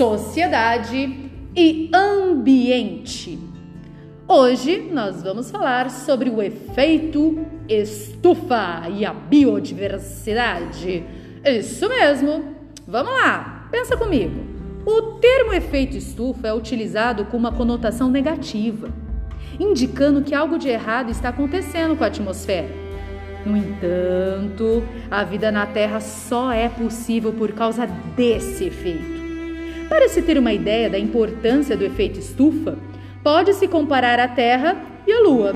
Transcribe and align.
sociedade 0.00 1.30
e 1.54 1.90
ambiente. 1.92 3.38
Hoje 4.26 4.88
nós 4.90 5.22
vamos 5.22 5.50
falar 5.50 5.90
sobre 5.90 6.30
o 6.30 6.40
efeito 6.40 7.44
estufa 7.68 8.88
e 8.96 9.04
a 9.04 9.12
biodiversidade. 9.12 11.04
Isso 11.44 11.86
mesmo. 11.86 12.42
Vamos 12.88 13.12
lá, 13.12 13.68
pensa 13.70 13.94
comigo. 13.94 14.42
O 14.86 15.18
termo 15.18 15.52
efeito 15.52 15.98
estufa 15.98 16.48
é 16.48 16.54
utilizado 16.54 17.26
com 17.26 17.36
uma 17.36 17.52
conotação 17.52 18.08
negativa, 18.08 18.88
indicando 19.58 20.22
que 20.22 20.34
algo 20.34 20.58
de 20.58 20.70
errado 20.70 21.10
está 21.10 21.28
acontecendo 21.28 21.94
com 21.94 22.04
a 22.04 22.06
atmosfera. 22.06 22.70
No 23.44 23.54
entanto, 23.54 24.82
a 25.10 25.22
vida 25.24 25.52
na 25.52 25.66
Terra 25.66 26.00
só 26.00 26.50
é 26.50 26.70
possível 26.70 27.34
por 27.34 27.52
causa 27.52 27.86
desse 28.16 28.64
efeito. 28.64 29.19
Para 29.90 30.08
se 30.08 30.22
ter 30.22 30.38
uma 30.38 30.52
ideia 30.52 30.88
da 30.88 31.00
importância 31.00 31.76
do 31.76 31.84
efeito 31.84 32.16
estufa, 32.16 32.78
pode-se 33.24 33.66
comparar 33.66 34.20
a 34.20 34.28
Terra 34.28 34.80
e 35.04 35.10
a 35.10 35.20
Lua. 35.20 35.52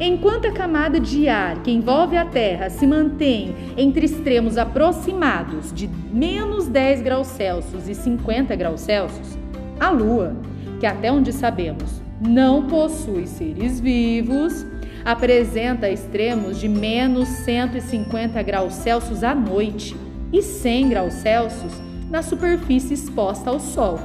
Enquanto 0.00 0.46
a 0.46 0.52
camada 0.52 0.98
de 0.98 1.28
ar 1.28 1.62
que 1.62 1.70
envolve 1.70 2.16
a 2.16 2.24
Terra 2.24 2.70
se 2.70 2.86
mantém 2.86 3.54
entre 3.76 4.06
extremos 4.06 4.56
aproximados 4.56 5.70
de 5.70 5.86
menos 5.86 6.66
10 6.66 7.02
graus 7.02 7.26
Celsius 7.26 7.90
e 7.90 7.94
50 7.94 8.56
graus 8.56 8.80
Celsius, 8.80 9.36
a 9.78 9.90
Lua, 9.90 10.34
que 10.80 10.86
até 10.86 11.12
onde 11.12 11.30
sabemos 11.30 12.00
não 12.22 12.66
possui 12.66 13.26
seres 13.26 13.78
vivos, 13.80 14.64
apresenta 15.04 15.90
extremos 15.90 16.58
de 16.58 16.68
menos 16.68 17.28
150 17.28 18.42
graus 18.42 18.72
Celsius 18.72 19.22
à 19.22 19.34
noite 19.34 19.94
e 20.32 20.40
100 20.40 20.88
graus 20.88 21.12
Celsius 21.14 21.91
na 22.12 22.22
superfície 22.22 22.92
exposta 22.92 23.48
ao 23.48 23.58
Sol. 23.58 23.98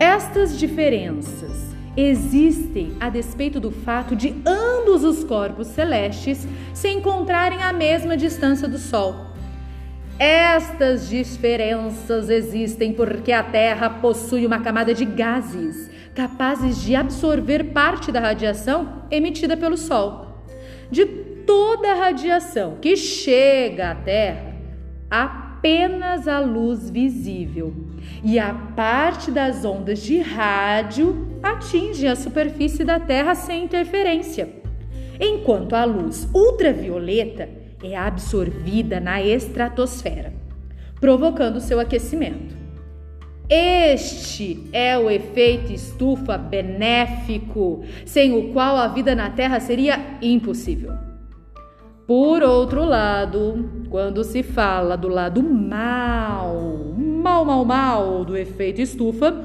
Estas 0.00 0.58
diferenças 0.58 1.74
existem 1.94 2.96
a 2.98 3.10
despeito 3.10 3.60
do 3.60 3.70
fato 3.70 4.16
de 4.16 4.34
ambos 4.46 5.04
os 5.04 5.22
corpos 5.22 5.66
celestes 5.68 6.48
se 6.72 6.88
encontrarem 6.88 7.62
à 7.62 7.74
mesma 7.74 8.16
distância 8.16 8.66
do 8.66 8.78
Sol. 8.78 9.14
Estas 10.18 11.10
diferenças 11.10 12.30
existem 12.30 12.94
porque 12.94 13.30
a 13.30 13.42
Terra 13.42 13.90
possui 13.90 14.46
uma 14.46 14.60
camada 14.60 14.94
de 14.94 15.04
gases 15.04 15.90
capazes 16.14 16.80
de 16.80 16.94
absorver 16.94 17.64
parte 17.72 18.10
da 18.10 18.20
radiação 18.20 19.02
emitida 19.10 19.56
pelo 19.56 19.76
Sol. 19.76 20.42
De 20.90 21.04
toda 21.04 21.92
a 21.92 21.94
radiação 21.96 22.78
que 22.80 22.96
chega 22.96 23.90
à 23.90 23.94
Terra, 23.94 24.54
apenas 25.64 26.28
a 26.28 26.40
luz 26.40 26.90
visível 26.90 27.72
e 28.22 28.38
a 28.38 28.52
parte 28.52 29.30
das 29.30 29.64
ondas 29.64 30.02
de 30.02 30.18
rádio 30.18 31.38
atinge 31.42 32.06
a 32.06 32.14
superfície 32.14 32.84
da 32.84 33.00
Terra 33.00 33.34
sem 33.34 33.64
interferência, 33.64 34.46
enquanto 35.18 35.74
a 35.74 35.86
luz 35.86 36.28
ultravioleta 36.34 37.48
é 37.82 37.96
absorvida 37.96 39.00
na 39.00 39.22
estratosfera, 39.22 40.34
provocando 41.00 41.62
seu 41.62 41.80
aquecimento. 41.80 42.54
Este 43.48 44.68
é 44.70 44.98
o 44.98 45.08
efeito 45.08 45.72
estufa 45.72 46.36
benéfico, 46.36 47.82
sem 48.04 48.36
o 48.36 48.52
qual 48.52 48.76
a 48.76 48.88
vida 48.88 49.14
na 49.14 49.30
Terra 49.30 49.58
seria 49.60 49.98
impossível. 50.20 50.92
Por 52.06 52.42
outro 52.42 52.84
lado, 52.84 53.83
quando 53.94 54.24
se 54.24 54.42
fala 54.42 54.96
do 54.96 55.06
lado 55.06 55.40
mal, 55.40 56.96
mal, 56.98 57.44
mal, 57.44 57.64
mal 57.64 58.24
do 58.24 58.36
efeito 58.36 58.80
estufa, 58.80 59.44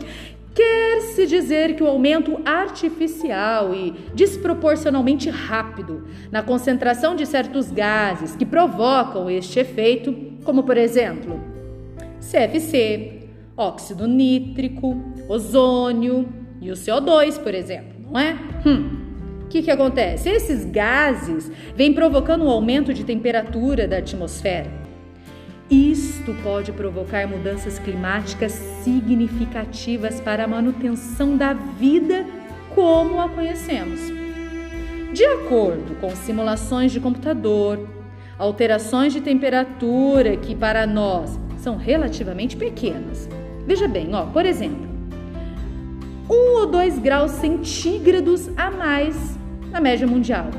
quer-se 0.55 1.27
dizer 1.27 1.75
que 1.75 1.83
o 1.83 1.87
aumento 1.87 2.41
artificial 2.43 3.75
e 3.75 3.91
desproporcionalmente 4.15 5.29
rápido 5.29 6.03
na 6.31 6.41
concentração 6.41 7.15
de 7.15 7.27
certos 7.27 7.69
gases 7.69 8.35
que 8.35 8.43
provocam 8.43 9.29
este 9.29 9.59
efeito, 9.59 10.15
como 10.43 10.63
por 10.63 10.77
exemplo 10.77 11.39
CFC, 12.19 13.29
óxido 13.55 14.07
nítrico, 14.07 14.97
ozônio 15.27 16.27
e 16.59 16.71
o 16.71 16.73
CO2, 16.73 17.37
por 17.37 17.53
exemplo, 17.53 18.01
não 18.11 18.19
é? 18.19 18.35
Hum. 18.65 18.98
O 19.49 19.51
que, 19.51 19.63
que 19.63 19.71
acontece? 19.71 20.29
Esses 20.29 20.63
gases 20.63 21.51
vêm 21.75 21.91
provocando 21.91 22.45
um 22.45 22.49
aumento 22.51 22.93
de 22.93 23.03
temperatura 23.03 23.87
da 23.87 23.97
atmosfera. 23.97 24.69
Isto 25.67 26.35
pode 26.43 26.71
provocar 26.71 27.27
mudanças 27.27 27.79
climáticas 27.79 28.51
significativas 28.83 30.21
para 30.21 30.43
a 30.43 30.47
manutenção 30.47 31.35
da 31.35 31.53
vida 31.53 32.27
como 32.75 33.19
a 33.19 33.27
conhecemos. 33.27 33.99
De 35.11 35.25
acordo 35.25 35.99
com 35.99 36.15
simulações 36.15 36.91
de 36.91 36.99
computador, 36.99 37.89
alterações 38.37 39.13
de 39.13 39.19
temperatura 39.19 40.37
que 40.37 40.53
para 40.53 40.85
nós 40.85 41.39
são 41.57 41.75
relativamente 41.75 42.55
pequenas, 42.55 43.27
Veja 43.65 43.87
bem, 43.87 44.15
ó, 44.15 44.25
por 44.25 44.47
exemplo, 44.47 44.87
um 46.27 46.59
ou 46.59 46.65
dois 46.65 46.97
graus 46.97 47.29
centígrados 47.31 48.49
a 48.57 48.71
mais 48.71 49.38
na 49.71 49.79
média 49.79 50.07
mundial. 50.07 50.49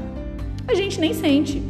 A 0.66 0.74
gente 0.74 1.00
nem 1.00 1.12
sente, 1.12 1.62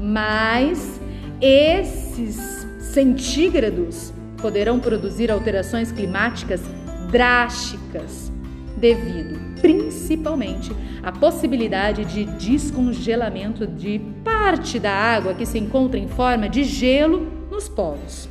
mas 0.00 1.00
esses 1.40 2.66
centígrados 2.80 4.12
poderão 4.40 4.78
produzir 4.78 5.30
alterações 5.30 5.90
climáticas 5.90 6.62
drásticas 7.10 8.30
devido 8.76 9.48
principalmente 9.60 10.70
à 11.02 11.10
possibilidade 11.10 12.04
de 12.04 12.24
descongelamento 12.24 13.66
de 13.66 14.00
parte 14.24 14.78
da 14.78 14.92
água 14.92 15.34
que 15.34 15.44
se 15.44 15.58
encontra 15.58 15.98
em 15.98 16.08
forma 16.08 16.48
de 16.48 16.64
gelo 16.64 17.26
nos 17.50 17.68
polos. 17.68 18.28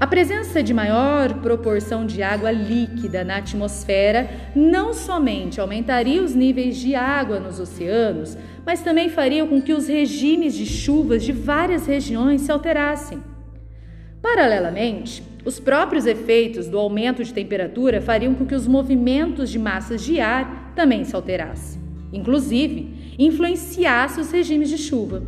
A 0.00 0.06
presença 0.06 0.62
de 0.62 0.72
maior 0.72 1.34
proporção 1.42 2.06
de 2.06 2.22
água 2.22 2.50
líquida 2.50 3.22
na 3.22 3.36
atmosfera 3.36 4.30
não 4.56 4.94
somente 4.94 5.60
aumentaria 5.60 6.22
os 6.22 6.34
níveis 6.34 6.78
de 6.78 6.94
água 6.94 7.38
nos 7.38 7.60
oceanos, 7.60 8.34
mas 8.64 8.80
também 8.80 9.10
faria 9.10 9.44
com 9.44 9.60
que 9.60 9.74
os 9.74 9.88
regimes 9.88 10.54
de 10.54 10.64
chuvas 10.64 11.22
de 11.22 11.32
várias 11.32 11.84
regiões 11.84 12.40
se 12.40 12.50
alterassem. 12.50 13.22
Paralelamente, 14.22 15.22
os 15.44 15.60
próprios 15.60 16.06
efeitos 16.06 16.66
do 16.66 16.78
aumento 16.78 17.22
de 17.22 17.34
temperatura 17.34 18.00
fariam 18.00 18.34
com 18.34 18.46
que 18.46 18.54
os 18.54 18.66
movimentos 18.66 19.50
de 19.50 19.58
massas 19.58 20.02
de 20.02 20.18
ar 20.18 20.72
também 20.74 21.04
se 21.04 21.14
alterassem, 21.14 21.78
inclusive 22.10 23.14
influenciasse 23.18 24.18
os 24.18 24.30
regimes 24.30 24.70
de 24.70 24.78
chuva. 24.78 25.22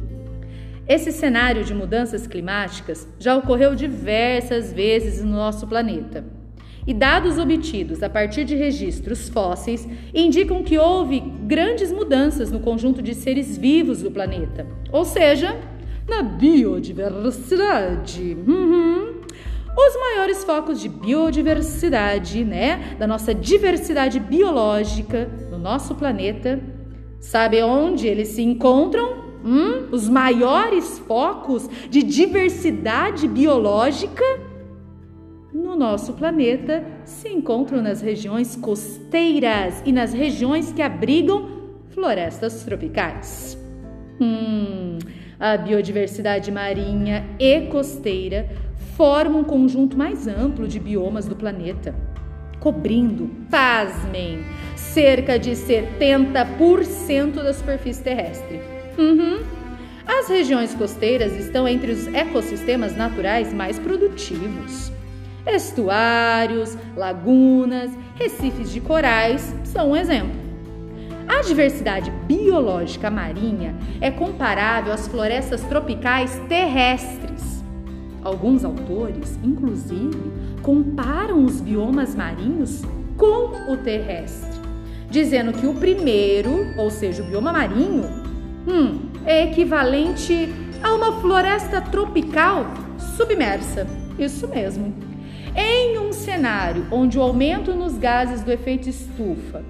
Esse 0.88 1.12
cenário 1.12 1.64
de 1.64 1.74
mudanças 1.74 2.26
climáticas 2.26 3.06
já 3.18 3.36
ocorreu 3.36 3.74
diversas 3.74 4.72
vezes 4.72 5.22
no 5.24 5.32
nosso 5.32 5.66
planeta. 5.66 6.24
E 6.84 6.92
dados 6.92 7.38
obtidos 7.38 8.02
a 8.02 8.10
partir 8.10 8.44
de 8.44 8.56
registros 8.56 9.28
fósseis 9.28 9.88
indicam 10.12 10.64
que 10.64 10.76
houve 10.76 11.20
grandes 11.20 11.92
mudanças 11.92 12.50
no 12.50 12.58
conjunto 12.58 13.00
de 13.00 13.14
seres 13.14 13.56
vivos 13.56 14.02
do 14.02 14.10
planeta, 14.10 14.66
ou 14.90 15.04
seja, 15.04 15.56
na 16.08 16.22
biodiversidade. 16.22 18.36
Uhum. 18.46 19.20
Os 19.74 19.98
maiores 19.98 20.44
focos 20.44 20.80
de 20.80 20.88
biodiversidade, 20.88 22.44
né, 22.44 22.96
da 22.98 23.06
nossa 23.06 23.32
diversidade 23.32 24.18
biológica 24.18 25.30
no 25.50 25.58
nosso 25.58 25.94
planeta, 25.94 26.60
sabe 27.20 27.62
onde 27.62 28.08
eles 28.08 28.28
se 28.28 28.42
encontram? 28.42 29.31
Hum, 29.44 29.88
os 29.90 30.08
maiores 30.08 30.98
focos 31.00 31.68
de 31.90 32.02
diversidade 32.02 33.26
biológica 33.26 34.24
no 35.52 35.76
nosso 35.76 36.14
planeta 36.14 36.84
se 37.04 37.28
encontram 37.28 37.82
nas 37.82 38.00
regiões 38.00 38.56
costeiras 38.56 39.82
e 39.84 39.92
nas 39.92 40.12
regiões 40.12 40.72
que 40.72 40.80
abrigam 40.80 41.48
florestas 41.90 42.62
tropicais. 42.62 43.58
Hum, 44.20 44.98
a 45.38 45.56
biodiversidade 45.56 46.50
marinha 46.50 47.26
e 47.38 47.62
costeira 47.62 48.48
formam 48.96 49.40
um 49.40 49.44
conjunto 49.44 49.96
mais 49.96 50.28
amplo 50.28 50.68
de 50.68 50.78
biomas 50.78 51.26
do 51.26 51.34
planeta, 51.34 51.94
cobrindo, 52.60 53.28
pasmem, 53.50 54.44
cerca 54.76 55.38
de 55.38 55.50
70% 55.50 57.34
da 57.34 57.52
superfície 57.52 58.02
terrestre. 58.02 58.71
Uhum. 58.98 59.40
As 60.06 60.28
regiões 60.28 60.74
costeiras 60.74 61.32
estão 61.32 61.66
entre 61.66 61.92
os 61.92 62.06
ecossistemas 62.08 62.96
naturais 62.96 63.52
mais 63.52 63.78
produtivos. 63.78 64.92
Estuários, 65.46 66.76
lagunas, 66.96 67.90
recifes 68.16 68.70
de 68.70 68.80
corais 68.80 69.54
são 69.64 69.90
um 69.90 69.96
exemplo. 69.96 70.42
A 71.28 71.40
diversidade 71.40 72.10
biológica 72.26 73.10
marinha 73.10 73.74
é 74.00 74.10
comparável 74.10 74.92
às 74.92 75.06
florestas 75.08 75.62
tropicais 75.62 76.40
terrestres. 76.48 77.64
Alguns 78.22 78.64
autores, 78.64 79.38
inclusive, 79.42 80.32
comparam 80.62 81.44
os 81.44 81.60
biomas 81.60 82.14
marinhos 82.14 82.82
com 83.16 83.72
o 83.72 83.76
terrestre, 83.76 84.60
dizendo 85.10 85.52
que 85.52 85.66
o 85.66 85.74
primeiro, 85.74 86.66
ou 86.76 86.90
seja, 86.90 87.22
o 87.22 87.26
bioma 87.26 87.52
marinho, 87.52 88.21
hum, 88.66 89.10
é 89.24 89.44
equivalente 89.44 90.48
a 90.82 90.94
uma 90.94 91.20
floresta 91.20 91.80
tropical 91.80 92.66
submersa. 93.16 93.86
Isso 94.18 94.48
mesmo. 94.48 94.94
Em 95.54 95.98
um 95.98 96.12
cenário 96.12 96.86
onde 96.90 97.18
o 97.18 97.22
aumento 97.22 97.74
nos 97.74 97.98
gases 97.98 98.42
do 98.42 98.50
efeito 98.50 98.88
estufa 98.88 99.62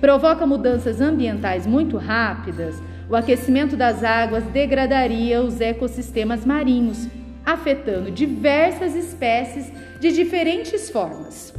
provoca 0.00 0.46
mudanças 0.46 1.00
ambientais 1.00 1.66
muito 1.66 1.96
rápidas, 1.96 2.80
o 3.08 3.16
aquecimento 3.16 3.76
das 3.76 4.02
águas 4.02 4.44
degradaria 4.44 5.40
os 5.40 5.60
ecossistemas 5.60 6.44
marinhos, 6.44 7.08
afetando 7.44 8.10
diversas 8.10 8.94
espécies 8.94 9.70
de 10.00 10.12
diferentes 10.12 10.90
formas. 10.90 11.54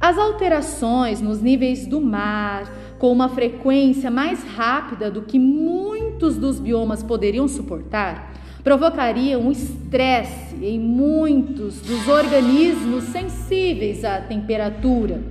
As 0.00 0.16
alterações 0.16 1.20
nos 1.20 1.40
níveis 1.40 1.86
do 1.86 2.00
mar, 2.00 2.70
com 2.98 3.12
uma 3.12 3.28
frequência 3.28 4.10
mais 4.10 4.42
rápida 4.42 5.10
do 5.10 5.22
que 5.22 5.38
muitos 5.38 6.36
dos 6.36 6.58
biomas 6.58 7.02
poderiam 7.02 7.46
suportar, 7.46 8.34
provocariam 8.64 9.42
um 9.42 9.52
estresse 9.52 10.56
em 10.62 10.78
muitos 10.78 11.80
dos 11.80 12.08
organismos 12.08 13.04
sensíveis 13.04 14.04
à 14.04 14.20
temperatura, 14.20 15.22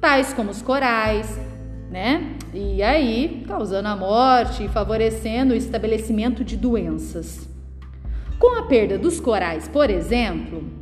tais 0.00 0.32
como 0.32 0.50
os 0.50 0.60
corais, 0.60 1.38
né? 1.90 2.36
E 2.52 2.82
aí, 2.82 3.44
causando 3.46 3.88
a 3.88 3.96
morte 3.96 4.64
e 4.64 4.68
favorecendo 4.68 5.54
o 5.54 5.56
estabelecimento 5.56 6.42
de 6.42 6.56
doenças. 6.56 7.48
Com 8.38 8.58
a 8.58 8.62
perda 8.64 8.98
dos 8.98 9.20
corais, 9.20 9.68
por 9.68 9.88
exemplo, 9.88 10.81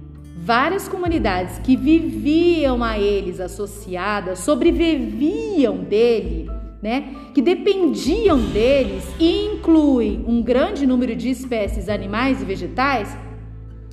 Várias 0.50 0.88
comunidades 0.88 1.60
que 1.60 1.76
viviam 1.76 2.82
a 2.82 2.98
eles 2.98 3.38
associadas, 3.38 4.40
sobreviviam 4.40 5.76
dele, 5.76 6.50
né, 6.82 7.14
que 7.32 7.40
dependiam 7.40 8.36
deles, 8.36 9.04
e 9.20 9.44
inclui 9.44 10.24
um 10.26 10.42
grande 10.42 10.88
número 10.88 11.14
de 11.14 11.30
espécies 11.30 11.88
animais 11.88 12.42
e 12.42 12.44
vegetais, 12.44 13.16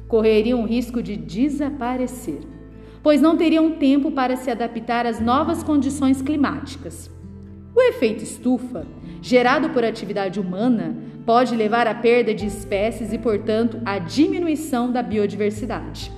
correriam 0.08 0.64
o 0.64 0.66
risco 0.66 1.00
de 1.00 1.16
desaparecer, 1.16 2.40
pois 3.04 3.22
não 3.22 3.38
teriam 3.38 3.74
tempo 3.74 4.10
para 4.10 4.36
se 4.36 4.50
adaptar 4.50 5.06
às 5.06 5.20
novas 5.20 5.62
condições 5.62 6.24
climáticas. 6.24 7.08
O 7.76 7.82
efeito 7.84 8.24
estufa, 8.24 8.84
gerado 9.22 9.70
por 9.70 9.86
atividade 9.86 10.40
humana, 10.40 10.98
pode 11.24 11.56
levar 11.56 11.86
à 11.86 11.94
perda 11.94 12.34
de 12.34 12.48
espécies 12.48 13.14
e, 13.14 13.20
portanto, 13.20 13.80
à 13.86 14.00
diminuição 14.00 14.92
da 14.92 15.04
biodiversidade. 15.04 16.17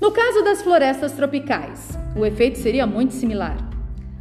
No 0.00 0.10
caso 0.10 0.42
das 0.44 0.60
florestas 0.60 1.12
tropicais, 1.12 1.96
o 2.14 2.24
efeito 2.26 2.58
seria 2.58 2.86
muito 2.86 3.14
similar, 3.14 3.56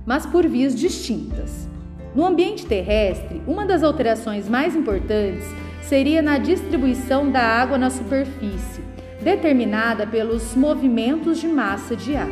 mas 0.05 0.25
por 0.25 0.47
vias 0.47 0.73
distintas. 0.73 1.67
No 2.15 2.25
ambiente 2.25 2.65
terrestre, 2.65 3.41
uma 3.45 3.65
das 3.65 3.83
alterações 3.83 4.47
mais 4.47 4.73
importantes 4.73 5.45
seria 5.81 6.21
na 6.21 6.37
distribuição 6.37 7.29
da 7.29 7.41
água 7.41 7.77
na 7.77 7.89
superfície, 7.89 8.81
determinada 9.21 10.07
pelos 10.07 10.55
movimentos 10.55 11.39
de 11.39 11.47
massa 11.47 11.93
de 11.93 12.15
ar. 12.15 12.29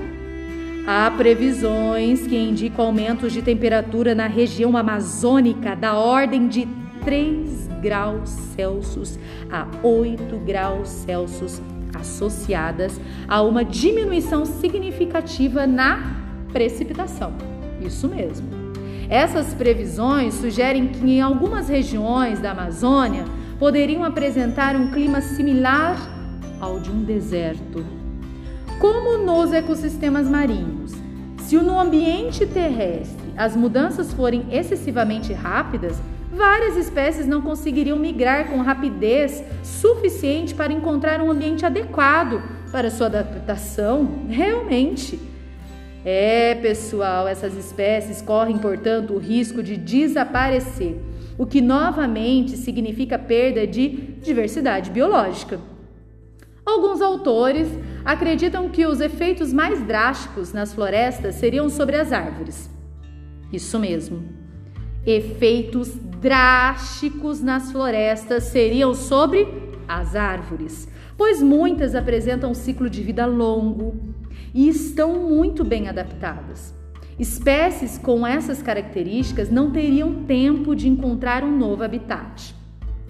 Há 0.88 1.12
previsões 1.12 2.25
que 2.25 2.38
indicam 2.38 2.86
aumentos 2.86 3.34
de 3.34 3.42
temperatura 3.42 4.16
na 4.16 4.28
região 4.28 4.75
amazônica 4.78 5.75
da 5.75 5.98
ordem 5.98 6.48
de 6.48 6.66
3 7.04 7.68
graus 7.81 8.30
Celsius 8.30 9.19
a 9.51 9.68
8 9.86 10.38
graus 10.46 10.88
Celsius 10.88 11.62
associadas 12.04 13.00
a 13.28 13.42
uma 13.42 13.64
diminuição 13.64 14.46
significativa 14.46 15.66
na 15.66 16.16
precipitação. 16.52 17.34
Isso 17.82 18.08
mesmo. 18.08 18.48
Essas 19.10 19.54
previsões 19.54 20.36
sugerem 20.36 20.88
que 20.88 21.06
em 21.06 21.22
algumas 21.22 21.68
regiões 21.68 22.40
da 22.40 22.52
Amazônia 22.52 23.26
poderiam 23.58 24.04
apresentar 24.04 24.76
um 24.76 24.92
clima 24.92 25.22
similar 25.22 25.98
ao 26.60 26.80
de 26.80 26.90
um 26.90 27.04
deserto. 27.04 27.86
Como 28.80 29.18
nos 29.18 29.54
ecossistemas 29.54 30.28
marinhos, 30.28 30.94
se 31.38 31.58
no 31.58 31.80
ambiente 31.80 32.46
terrestre 32.46 33.32
as 33.38 33.56
mudanças 33.56 34.14
forem 34.14 34.46
excessivamente 34.52 35.34
rápidas, 35.34 36.02
várias 36.34 36.76
espécies 36.76 37.28
não 37.28 37.42
conseguiriam 37.42 37.98
migrar 37.98 38.50
com 38.50 38.58
rapidez 38.62 39.44
suficiente 39.64 40.54
para 40.54 40.74
encontrar 40.74 41.22
um 41.22 41.32
ambiente 41.32 41.66
adequado 41.66 42.42
para 42.72 42.90
sua 42.90 43.08
adaptação. 43.08 44.26
Realmente. 44.28 45.20
É, 46.06 46.56
pessoal, 46.56 47.28
essas 47.28 47.56
espécies 47.56 48.22
correm, 48.22 48.58
portanto, 48.58 49.14
o 49.14 49.18
risco 49.18 49.64
de 49.64 49.78
desaparecer, 49.78 50.98
o 51.38 51.46
que 51.46 51.62
novamente 51.62 52.58
significa 52.58 53.18
perda 53.18 53.66
de 53.66 53.88
diversidade 54.22 54.92
biológica. 54.92 55.62
Alguns 56.66 57.02
autores 57.02 57.70
acreditam 58.04 58.68
que 58.68 58.86
os 58.86 59.00
efeitos 59.00 59.54
mais 59.54 59.82
drásticos 59.82 60.52
nas 60.52 60.74
florestas 60.74 61.36
seriam 61.36 61.70
sobre 61.70 61.96
as 61.96 62.12
árvores. 62.12 62.70
Isso 63.52 63.80
mesmo. 63.80 64.24
Efeitos 65.06 65.94
drásticos 66.24 67.42
nas 67.42 67.70
florestas 67.70 68.46
seriam 68.46 68.96
sobre 68.96 69.46
as 69.86 70.16
árvores, 70.16 70.88
pois 71.18 71.44
muitas 71.44 71.96
apresentam 71.96 72.52
um 72.52 72.54
ciclo 72.54 72.90
de 72.90 73.04
vida 73.04 73.25
longo 73.25 73.94
e 74.54 74.70
estão 74.70 75.30
muito 75.30 75.66
bem 75.66 75.90
adaptadas. 75.90 76.74
Espécies 77.20 77.98
com 77.98 78.25
essas 78.25 78.62
características 78.62 79.52
não 79.52 79.70
teriam 79.70 80.24
tempo 80.24 80.74
de 80.74 80.88
encontrar 80.88 81.44
um 81.44 81.52
novo 81.58 81.84
habitat. 81.84 82.56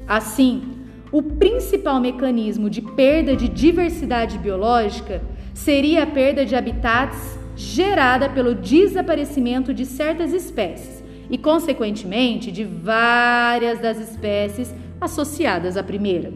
Assim, 0.07 0.63
o 1.11 1.21
principal 1.21 2.01
mecanismo 2.01 2.67
de 2.67 2.81
perda 2.81 3.35
de 3.35 3.47
diversidade 3.47 4.39
biológica 4.39 5.21
seria 5.53 6.01
a 6.01 6.07
perda 6.07 6.43
de 6.43 6.55
habitats 6.55 7.37
gerada 7.55 8.27
pelo 8.27 8.55
desaparecimento 8.55 9.71
de 9.71 9.85
certas 9.85 10.33
espécies 10.33 11.02
e, 11.33 11.37
consequentemente, 11.39 12.51
de 12.51 12.63
várias 12.63 13.79
das 13.79 13.97
espécies 13.97 14.71
associadas 15.01 15.75
à 15.75 15.81
primeira. 15.81 16.31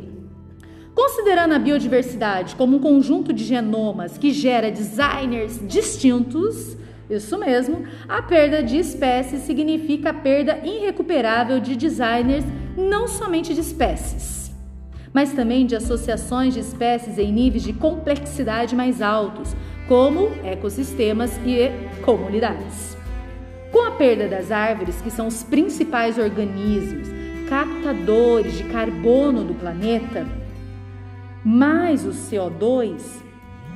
Considerando 0.95 1.53
a 1.53 1.59
biodiversidade 1.59 2.55
como 2.55 2.77
um 2.77 2.79
conjunto 2.79 3.31
de 3.31 3.43
genomas 3.43 4.17
que 4.17 4.31
gera 4.31 4.71
designers 4.71 5.61
distintos, 5.67 6.75
isso 7.07 7.37
mesmo, 7.37 7.83
a 8.09 8.23
perda 8.23 8.63
de 8.63 8.79
espécies 8.79 9.43
significa 9.43 10.09
a 10.09 10.13
perda 10.15 10.61
irrecuperável 10.63 11.59
de 11.59 11.75
designers 11.75 12.43
não 12.75 13.07
somente 13.07 13.53
de 13.53 13.61
espécies, 13.61 14.51
mas 15.13 15.31
também 15.31 15.67
de 15.67 15.75
associações 15.75 16.55
de 16.55 16.61
espécies 16.61 17.19
em 17.19 17.31
níveis 17.31 17.61
de 17.61 17.71
complexidade 17.71 18.75
mais 18.75 18.99
altos, 18.99 19.55
como 19.87 20.31
ecossistemas 20.43 21.37
e 21.45 21.69
comunidades. 22.03 22.96
Perda 23.97 24.27
das 24.27 24.51
árvores, 24.51 25.01
que 25.01 25.09
são 25.09 25.27
os 25.27 25.43
principais 25.43 26.19
organismos 26.19 27.07
captadores 27.49 28.57
de 28.57 28.63
carbono 28.65 29.43
do 29.43 29.55
planeta, 29.55 30.27
mais 31.43 32.05
o 32.05 32.09
CO2 32.09 33.01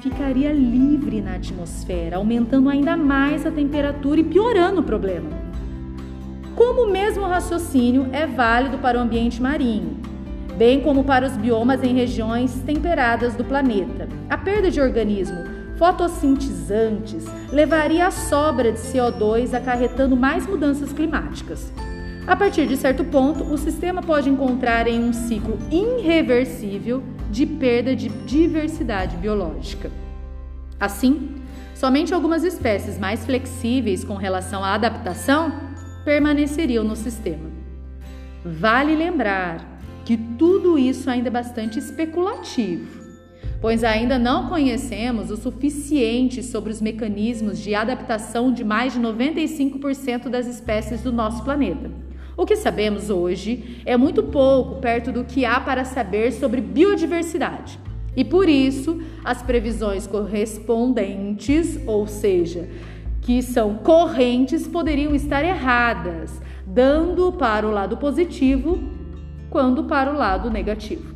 ficaria 0.01 0.51
livre 0.51 1.21
na 1.21 1.35
atmosfera, 1.35 2.17
aumentando 2.17 2.69
ainda 2.69 2.97
mais 2.97 3.45
a 3.45 3.51
temperatura 3.51 4.19
e 4.19 4.23
piorando 4.23 4.81
o 4.81 4.83
problema. 4.83 5.29
Como 6.55 6.83
o 6.83 6.91
mesmo 6.91 7.25
raciocínio 7.25 8.07
é 8.11 8.27
válido 8.27 8.77
para 8.77 8.97
o 8.97 9.01
ambiente 9.01 9.41
marinho, 9.41 9.97
bem 10.57 10.81
como 10.81 11.03
para 11.03 11.25
os 11.25 11.37
biomas 11.37 11.81
em 11.83 11.95
regiões 11.95 12.61
temperadas 12.65 13.35
do 13.35 13.45
planeta. 13.45 14.07
A 14.29 14.37
perda 14.37 14.69
de 14.69 14.81
organismo 14.81 15.60
fotossintetizantes 15.81 17.25
levaria 17.51 18.05
à 18.05 18.11
sobra 18.11 18.71
de 18.71 18.77
CO2, 18.77 19.51
acarretando 19.55 20.15
mais 20.15 20.45
mudanças 20.45 20.93
climáticas. 20.93 21.73
A 22.27 22.35
partir 22.35 22.67
de 22.67 22.77
certo 22.77 23.03
ponto, 23.03 23.43
o 23.45 23.57
sistema 23.57 24.03
pode 24.03 24.29
encontrar 24.29 24.85
em 24.85 25.03
um 25.03 25.11
ciclo 25.11 25.57
irreversível 25.71 27.01
de 27.31 27.47
perda 27.47 27.95
de 27.95 28.09
diversidade 28.09 29.17
biológica. 29.17 29.89
Assim, 30.79 31.37
somente 31.73 32.13
algumas 32.13 32.43
espécies 32.43 32.99
mais 32.99 33.25
flexíveis 33.25 34.03
com 34.03 34.13
relação 34.13 34.63
à 34.63 34.75
adaptação 34.75 35.51
permaneceriam 36.05 36.83
no 36.83 36.95
sistema. 36.95 37.49
Vale 38.45 38.95
lembrar 38.95 39.65
que 40.05 40.15
tudo 40.15 40.77
isso 40.77 41.09
ainda 41.09 41.29
é 41.29 41.31
bastante 41.31 41.79
especulativo 41.79 43.00
pois 43.61 43.83
ainda 43.83 44.17
não 44.17 44.49
conhecemos 44.49 45.29
o 45.29 45.37
suficiente 45.37 46.41
sobre 46.41 46.71
os 46.71 46.81
mecanismos 46.81 47.59
de 47.59 47.75
adaptação 47.75 48.51
de 48.51 48.63
mais 48.63 48.93
de 48.93 48.99
95% 48.99 50.29
das 50.29 50.47
espécies 50.47 51.01
do 51.01 51.13
nosso 51.13 51.43
planeta. 51.43 51.91
O 52.35 52.43
que 52.43 52.55
sabemos 52.55 53.11
hoje 53.11 53.81
é 53.85 53.95
muito 53.95 54.23
pouco 54.23 54.81
perto 54.81 55.11
do 55.11 55.23
que 55.23 55.45
há 55.45 55.59
para 55.59 55.85
saber 55.85 56.31
sobre 56.31 56.59
biodiversidade. 56.59 57.79
E 58.17 58.25
por 58.25 58.49
isso, 58.49 58.99
as 59.23 59.43
previsões 59.43 60.07
correspondentes, 60.07 61.79
ou 61.85 62.07
seja, 62.07 62.67
que 63.21 63.43
são 63.43 63.75
correntes, 63.75 64.67
poderiam 64.67 65.13
estar 65.13 65.45
erradas, 65.45 66.41
dando 66.65 67.31
para 67.31 67.67
o 67.67 67.71
lado 67.71 67.95
positivo 67.97 68.79
quando 69.51 69.83
para 69.83 70.11
o 70.11 70.17
lado 70.17 70.49
negativo. 70.49 71.10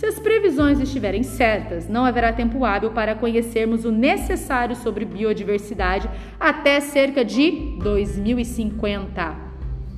Se 0.00 0.06
as 0.06 0.18
previsões 0.18 0.80
estiverem 0.80 1.22
certas, 1.22 1.86
não 1.86 2.06
haverá 2.06 2.32
tempo 2.32 2.64
hábil 2.64 2.90
para 2.90 3.14
conhecermos 3.14 3.84
o 3.84 3.92
necessário 3.92 4.74
sobre 4.74 5.04
biodiversidade 5.04 6.08
até 6.40 6.80
cerca 6.80 7.22
de 7.22 7.76
2050. 7.82 9.36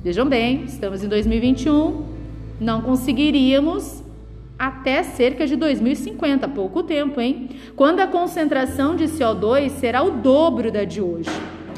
Vejam 0.03 0.27
bem, 0.27 0.65
estamos 0.65 1.05
em 1.05 1.07
2021, 1.07 2.03
não 2.59 2.81
conseguiríamos 2.81 4.03
até 4.59 5.03
cerca 5.03 5.47
de 5.47 5.55
2050, 5.55 6.49
pouco 6.49 6.83
tempo, 6.83 7.21
hein? 7.21 7.51
Quando 7.73 8.01
a 8.01 8.07
concentração 8.07 8.97
de 8.97 9.05
CO2 9.05 9.69
será 9.69 10.03
o 10.03 10.17
dobro 10.17 10.69
da 10.69 10.83
de 10.83 10.99
hoje. 11.01 11.29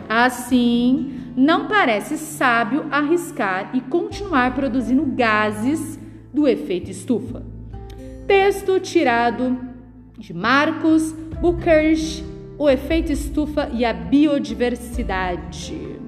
Assim, 0.10 1.14
não 1.38 1.68
parece 1.68 2.18
sábio 2.18 2.88
arriscar 2.90 3.70
e 3.76 3.82
continuar 3.82 4.56
produzindo 4.56 5.06
gases 5.06 6.00
do 6.34 6.48
efeito 6.48 6.90
estufa. 6.90 7.54
Texto 8.28 8.80
tirado 8.80 9.56
de 10.18 10.34
Marcos 10.34 11.14
Bucherch, 11.40 12.24
O 12.58 12.70
efeito 12.70 13.12
estufa 13.12 13.70
e 13.74 13.84
a 13.84 13.92
biodiversidade. 13.92 16.00